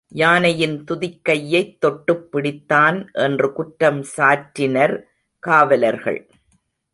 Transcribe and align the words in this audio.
யானையின் 0.07 0.83
துதிக்கையைத் 0.83 1.77
தொட்டுப் 1.79 2.35
பிடித்தான் 2.35 3.13
என்று 3.13 3.53
குற்றம் 3.53 4.05
சாற்றினர் 4.17 5.01
காவலர்கள். 5.39 6.29